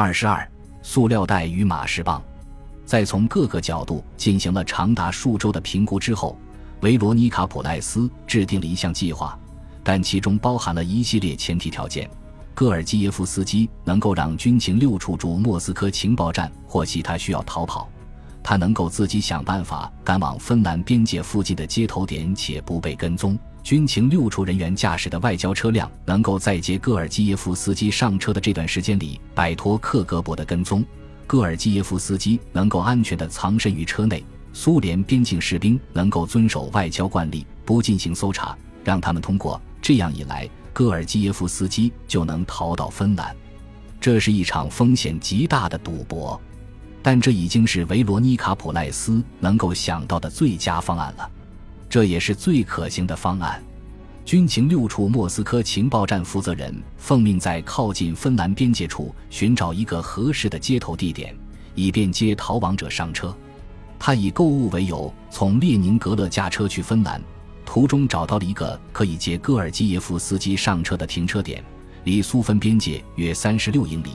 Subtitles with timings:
[0.00, 0.50] 二十二，
[0.80, 2.22] 塑料袋与马士棒。
[2.86, 6.38] 在从各个角度进行了长达数周的评估之后，
[6.80, 9.38] 维罗妮卡·普赖斯制定了一项计划，
[9.84, 12.08] 但其中包含了一系列前提条件。
[12.54, 17.86] 戈尔基耶夫斯基能够让军情六处驻莫斯科情报站或其他需要逃跑，
[18.42, 23.38] 他能够自己想办法赶往芬兰边界附近的接头点且不被跟踪。
[23.62, 30.84] 军情六处人员驾驶的外交车辆能够在接戈尔基耶夫斯基上车的这段时间里摆脱克格勃的跟踪。
[31.26, 39.60] 戈尔基耶夫斯基能够安全地藏身于车内，苏联边境士兵能够遵守外交惯例，不进行搜查，让他们通过。
[39.80, 43.34] 这样一来，戈尔基耶夫斯基就能逃到芬兰。
[44.00, 46.40] 这是一场风险极大的赌博，
[47.02, 51.30] 但这已经是维罗妮卡·普赖斯能够想到的最佳方案了，
[51.90, 53.62] 这也是最可行的方案。
[54.24, 61.34] 军情六处莫斯科情报站负责人奉命在靠近芬兰边界处寻找一个合适的接头地点，
[61.74, 63.36] 以便接逃亡者上车。
[63.98, 67.20] 他以购物为由，从列宁格勒驾车去芬兰，
[67.66, 71.62] 途中找到了一个可以接戈尔基耶夫斯基上车的停车点，
[72.04, 74.12] 离苏芬边界约三十六英里，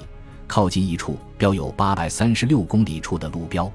[0.48, 3.70] 靠近一处标有八百三十六公里处的路标。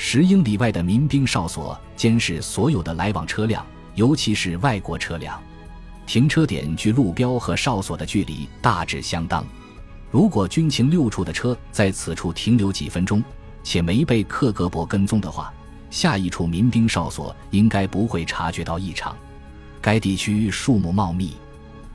[0.00, 5.42] 十英里外的民兵哨所监视所有的来往车辆，尤其是外国车辆。
[6.06, 9.44] 停车点距路标和哨所的距离大致相当。
[10.08, 13.22] 如果军情六处的车在此处停留几分钟，
[13.64, 15.52] 且没被克格勃跟踪的话，
[15.90, 19.14] 下一处民兵哨所应该不会察觉到异常。
[19.82, 21.34] 该地区树木茂密，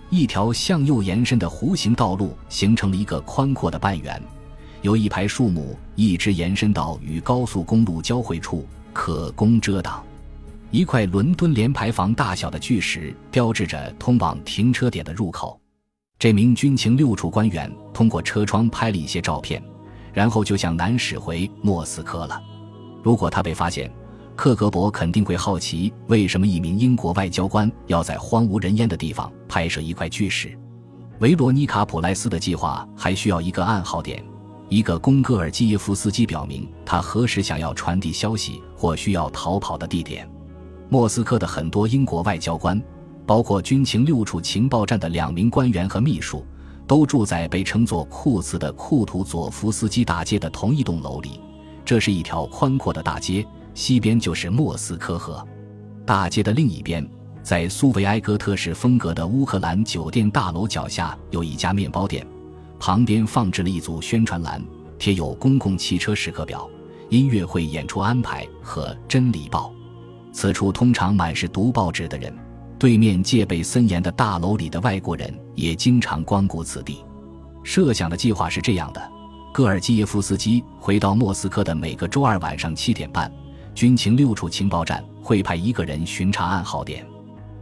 [0.10, 4.22] 一条向右延伸的弧形道路形成了一个宽阔的半圆，
[4.84, 10.04] 由一排树木一直延伸到与高速公路交汇处，可供遮挡。
[10.72, 15.58] 一块伦敦联排房大小的巨石标志着通往停车点的入口。
[16.20, 19.64] 这名军情六处官员通过车窗拍了一些照片，
[20.12, 22.42] 然后就向南驶回莫斯科了。
[23.02, 23.90] 如果他被发现，
[24.36, 30.58] 克格勃肯定会好奇为什么一名英国外交官要在荒无人烟的地方拍摄一块巨石。
[31.20, 34.22] 维罗妮卡·普莱斯的计划还需要一个暗号点，
[34.74, 40.28] 一个供戈尔基耶夫斯基表明他何时想要传递消息或需要逃跑的地点。
[40.90, 42.82] 莫斯科的很多英国外交官，
[43.24, 46.44] 包括军情六处情报站的两名官员和秘书，
[46.88, 51.40] 都住在被称作库茨的库图佐夫斯基大街的同一栋楼里。
[51.86, 53.46] 这是一条宽阔的大街，
[53.76, 55.48] 西边就是莫斯科河。
[56.04, 57.08] 大街的另一边，
[57.44, 62.26] 在苏维埃哥特式风格的乌克兰酒店大楼脚下，有一家面包店，
[62.86, 64.62] 旁边放置了一组宣传栏，
[65.00, 66.70] 贴有公共汽车时刻表、
[67.08, 69.74] 音乐会演出安排和《真理报》。
[70.34, 72.38] 此处通常满是读报纸的人，
[72.78, 77.02] 对面戒备森严的大楼里的外国人也经常光顾此地。
[77.64, 79.02] 设想的计划是这样的：
[79.54, 83.32] 戈尔基耶夫斯基回到莫斯科的每个周二晚上七点半，
[83.74, 87.08] 军情六处情报站会派一个人巡查暗号点，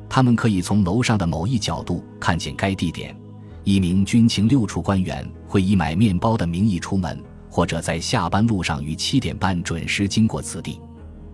[0.10, 3.16] 他们可以从楼上的某一角度看见该地点。
[3.64, 10.80] 一名军情六处官员会以买面包的名义出门，或者在下班路上于七点半准时经过此地。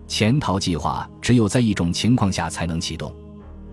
[0.06, 3.14] 潜逃计划只有在一种情况下才能启动。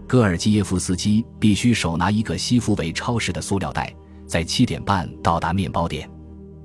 [0.07, 3.93] 戈尔基耶夫斯基必须手拿一个西夫维超市的塑料袋，
[4.27, 6.09] 在七点半到达面包店。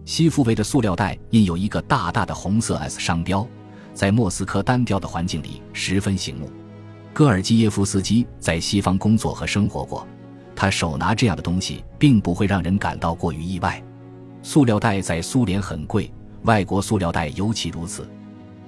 [0.05, 3.47] 西夫维的塑料袋印有一个大大的红色 S 商标，
[3.95, 6.51] 在莫斯科单调的环境里十分醒目。
[7.13, 10.07] 戈尔基耶夫斯基在西方工作和生活过，
[10.61, 13.83] 他手拿这样的东西并不会让人感到过于意外。
[14.43, 16.13] 塑料袋在苏联很贵，
[16.43, 18.07] 外国塑料袋尤其如此。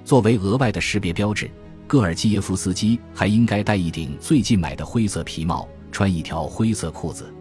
[0.03, 1.47] 作为额外的识别标志，
[1.85, 7.31] 戈尔基耶夫斯基还应该戴一顶最近买的灰色皮帽，穿一条灰色裤子。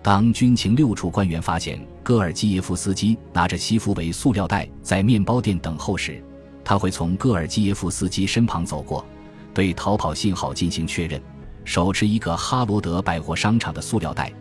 [0.00, 6.24] 当军情六处官员发现戈尔基耶夫斯基拿着西服为塑料袋在面包店等候时，
[6.64, 9.04] 他会从戈尔基耶夫斯基身旁走过，
[9.52, 11.20] 对逃跑信号进行确认，
[11.64, 14.32] 手持一个哈罗德百货商场的塑料袋，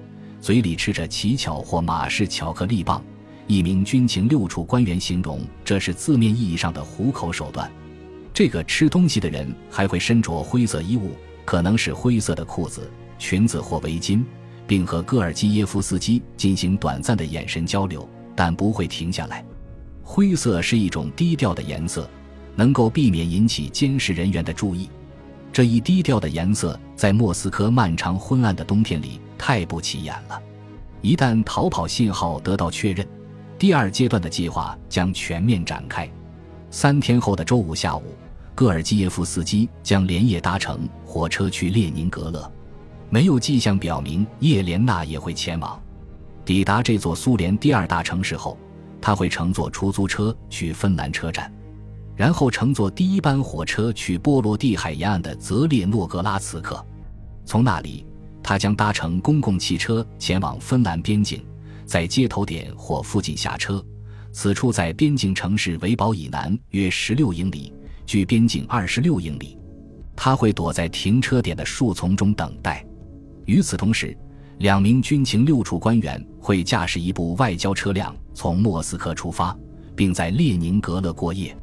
[0.42, 3.04] 嘴里吃着奇巧或马氏巧克力棒。
[3.48, 7.70] 一名军情六处官员形容这是字面意义上的糊口手段。
[8.32, 11.12] 这个吃东西的人还会身着灰色衣物，
[11.46, 14.24] 可能是灰色的裤子、裙子或围巾，
[14.68, 19.44] 并和戈尔基耶夫斯基进行短暂的眼神交流，但不会停下来。
[20.04, 22.08] 灰色是一种低调的颜色，
[22.56, 24.88] 能够避免引起监视人员的注意。
[25.52, 30.42] 这一低调的颜色在莫斯科漫长昏暗的冬天里太不起眼了。
[31.02, 33.08] 一旦逃跑信号得到确认，
[33.58, 36.10] 第二阶段的计划将全面展开。
[36.70, 38.04] 三天后的周五下午，
[38.54, 42.52] 戈尔基耶夫斯基将连夜搭乘火车去列宁格勒。
[43.10, 45.82] 没有迹象表明叶莲娜也会前往。
[46.46, 48.58] 抵达这座苏联第二大城市后，
[49.02, 51.52] 他会乘坐出租车去芬兰车站，
[52.20, 56.86] 然后乘坐第一班火车去波罗的海沿岸的泽列诺格拉茨克，
[57.46, 58.06] 从那里
[58.44, 61.42] 他将搭乘公共汽车前往芬兰边境，
[61.86, 63.82] 在接头点或附近下车。
[64.34, 67.72] 此处在边境城市维堡以南约十六英里，
[68.06, 69.58] 距边境二十六英里。
[70.14, 72.86] 他会躲在停车点的树丛中等待。
[73.46, 74.14] 与此同时，
[74.58, 79.58] 两名军情六处官员会驾驶一部外交车辆从莫斯科出发，
[79.96, 81.56] 并在列宁格勒过夜。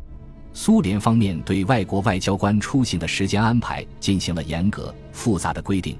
[0.58, 5.98] 苏联方面对外国外交官出行的时间安排进行了严格复杂的规定，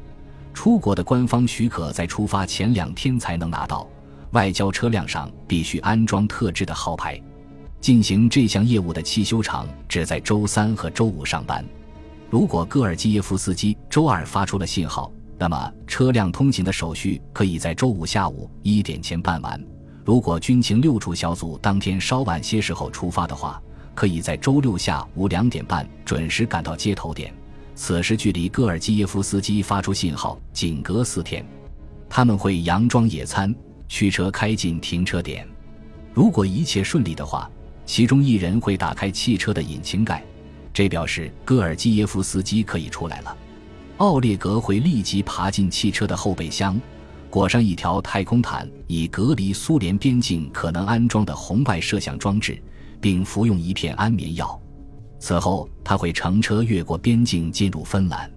[0.55, 3.87] 出国的官方许可在出发前两天才能拿到。
[4.31, 7.21] 外交车辆上必须安装特制的号牌。
[7.83, 11.63] 进行这项业务的汽修厂只在周三和周五上班。
[12.31, 19.63] 如果戈尔基耶夫斯基周二发出了信号，那么车辆通行的手续可以在周五下午一点前办完。
[20.03, 23.61] 如果军情六处小组当天稍晚些时候出发的话，
[23.97, 27.35] 可以在周六下午两点半准时赶到接头点。
[27.75, 31.45] 此时距离戈尔基耶夫斯基发出信号仅隔四天。
[32.09, 33.53] 他们会佯装野餐。
[33.89, 35.47] 驱车开进停车点，
[36.13, 37.49] 如果一切顺利的话，
[37.85, 40.25] 其中一人会打开汽车的引擎盖，
[40.75, 43.37] 这表示戈尔基耶夫斯基可以出来了。
[43.99, 46.81] 奥列格会立即爬进汽车的后备箱，
[47.31, 52.61] 裹上一条太空毯，以隔离苏联边境可能安装的红外摄像装置，
[53.01, 54.61] 并服用一片安眠药。
[55.19, 58.31] 此后，他会乘车越过边境进入芬兰。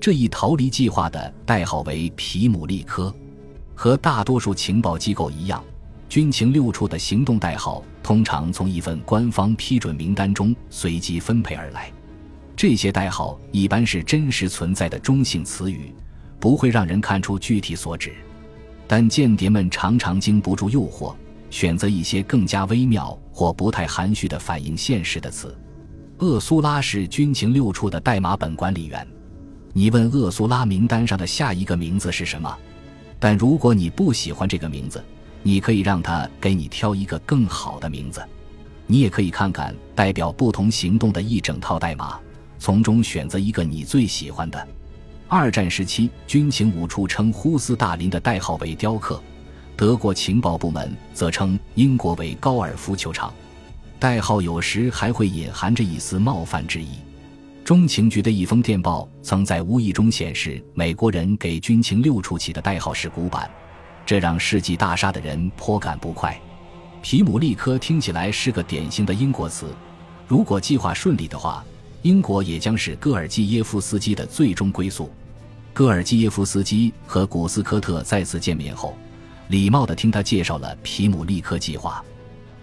[0.00, 3.14] 这一逃离计划的代号为皮姆利科。
[3.74, 5.64] 和大多数情报机构一样，
[6.08, 11.90] 军情六处的行动代号通常从一份官方批准名单中随机分配而来。
[12.54, 15.94] 这些代号一般是真实存在的中性词语，
[16.38, 18.12] 不会让人看出具体所指。
[18.86, 21.14] 但间谍们常常经不住诱惑，
[21.50, 25.54] 选择一些更加微妙或不太含蓄的反映现实的词。
[26.18, 29.06] 厄苏拉是军情六处的代码本管理员。
[29.72, 32.56] 你问厄苏拉名单上的下一个名字是什么？
[33.18, 35.02] 但如果你不喜欢这个名字，
[35.42, 38.22] 你可以让他给你挑一个更好的名字。
[38.86, 42.18] 你也可以看看代表不同行动的一整套代码，
[42.58, 44.68] 从中选择一个你最喜欢的。
[45.28, 49.22] 二战时期，军情五处称呼斯大林的代号为雕刻，
[49.80, 53.32] 德国情报部门则称英国为高尔夫球场。
[53.98, 56.98] 代号有时还会隐含着一丝冒犯之意。
[57.64, 63.50] 中情局的一封电报曾在无意中显示，美国人给军情六处起的代号是古板，
[64.04, 66.38] 这让世纪大厦的人颇感不快。
[67.00, 69.74] 皮姆利科听起来是个典型的英国词，
[70.28, 71.64] 如果计划顺利的话，
[72.02, 75.10] 英国也将是戈尔基耶夫斯基的最终归宿。
[75.72, 78.94] 戈尔基耶夫斯基和古斯科特再次见面后，
[79.50, 82.02] 礼貌地听他介绍了皮姆利科计划。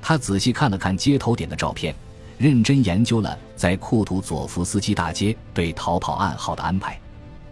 [0.02, 1.94] 他仔细看了看接头点的照片。
[2.38, 7.02] 认真研究了在库图佐夫斯基大街对逃跑暗号的安排，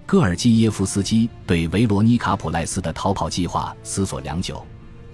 [0.05, 4.63] 戈尔基耶夫斯基对维罗妮卡普赖斯的逃跑计划思索良久，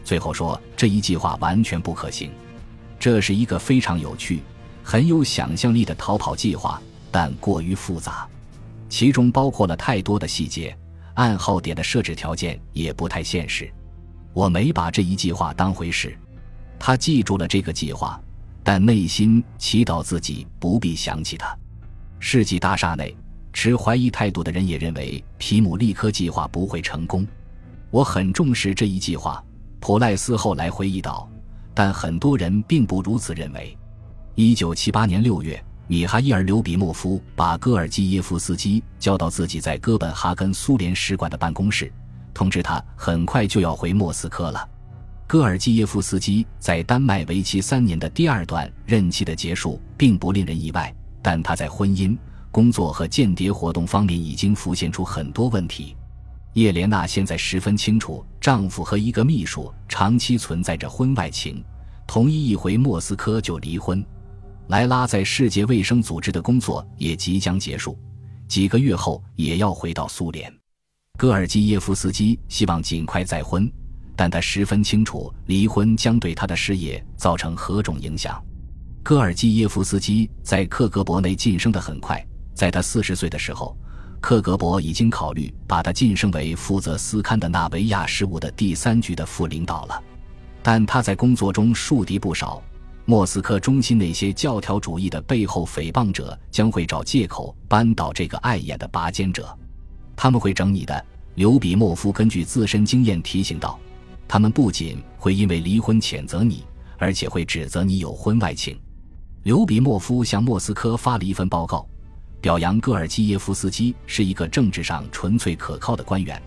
[0.03, 2.29] 最后说这一计划完全不可行。
[3.00, 4.41] 这是一个非常有趣、
[4.83, 8.27] 很有想象力的逃跑计划，但过于复杂，
[8.89, 10.77] 其中包括了太多的细节，
[11.13, 13.71] 暗号点的设置条件也不太现实。
[14.33, 16.18] 我没把这一计划当回事。
[16.80, 18.19] 他记住了这个计划。
[18.63, 21.57] 但内心祈祷自己不必想起他。
[22.19, 23.18] 世纪大厦内，
[23.52, 27.26] 持怀疑态度的人也认为皮姆利科计划不会成功。
[27.90, 29.44] 我很重视这一计划，
[29.80, 31.28] 普赖斯后来回忆道。
[31.73, 33.76] 但很多人并不如此认为。
[34.35, 41.92] 一九七八年六月，米哈伊尔·刘比莫夫把戈尔基耶夫斯基叫到自己在哥本哈根苏联使馆的办公室，
[42.33, 44.68] 通知他很快就要回莫斯科了。
[45.28, 52.18] 戈尔基耶夫斯基在丹麦为期三年的第二段任期的结束并不令人意外，但他在婚姻、
[52.52, 55.95] 工作和间谍活动方面已经浮现出很多问题。
[56.54, 61.64] 叶莲娜现在十分清楚，丈夫和一个秘书长期存在着婚外情，
[62.06, 64.06] 同意一回莫斯科就离婚。
[64.68, 67.97] 莱拉在世界卫生组织的工作也即将结束，
[68.50, 70.60] 几个月后也要回到苏联。
[71.18, 73.71] 戈尔基耶夫斯基希望尽快再婚。
[74.15, 78.44] 但他十分清楚离婚将对他的事业造成何种影响。
[79.01, 83.75] 戈尔基耶夫斯基在克格勃内晋升得很快，在他四十岁的时候，
[84.19, 90.03] 克格勃已经考虑把他晋升为负责斯堪的纳维亚事务的第三局的副领导了。
[90.61, 92.61] 但他在工作中树敌不少，
[93.06, 99.57] 莫斯科中心那些教条主义的背后诽谤者将会找借口扳倒这个碍眼的拔尖者，
[100.21, 101.04] 他们会整你的。
[101.33, 103.80] 刘比莫夫根据自身经验提醒道。
[104.28, 106.63] 他们不仅会因为离婚谴责你，
[106.99, 108.80] 而且会指责你有婚外情。
[109.42, 111.87] 刘比莫夫向莫斯科发了一份报告，
[112.40, 116.40] 表扬戈尔基耶夫斯基是一个政治上纯粹可靠的官员，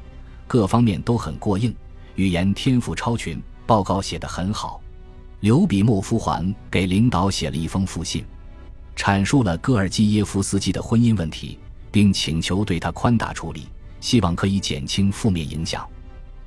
[0.47, 1.75] 各方面都很过硬，
[2.15, 4.81] 语言天赋超群，报告写得很好。
[5.41, 8.25] 刘比莫夫还给领导写了一封复信，
[8.95, 11.59] 阐述了戈尔基耶夫斯基的婚姻问题，
[11.95, 13.69] 并请求对他宽大处理，
[14.01, 15.89] 希望可以减轻负面影响。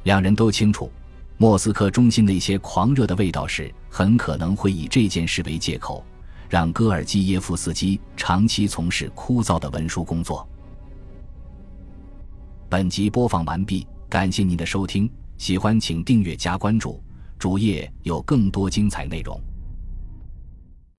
[0.04, 0.92] 两人都清楚，
[1.38, 6.06] 莫斯科中心那些狂热的卫道士很可能会以这件事为借口。
[6.50, 10.46] 让戈尔基耶夫斯基长期从事枯燥的文书工作。
[12.68, 17.02] 本集播放完毕，感谢您的收听，喜欢请订阅加关注，
[17.40, 19.42] 主页有更多精彩内容。